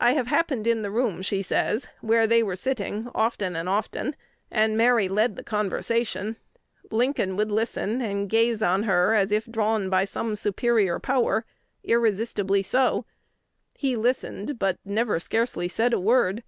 [0.00, 4.16] "I have happened in the room," she says, "where they were sitting often and often,
[4.50, 6.38] and Mary led the conversation.
[6.90, 11.44] Lincoln would listen, and gaze on her as if drawn by some superior power,
[11.84, 13.06] irresistibly so:
[13.74, 16.42] he listened, but never scarcely said a word....